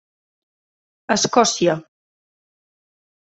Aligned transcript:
Escòcia. 1.15 1.75